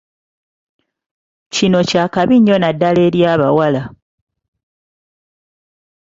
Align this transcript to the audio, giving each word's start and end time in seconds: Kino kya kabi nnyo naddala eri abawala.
Kino 1.53 1.79
kya 1.89 2.03
kabi 2.13 2.35
nnyo 2.39 2.55
naddala 2.59 2.99
eri 3.07 3.19
abawala. 3.33 3.83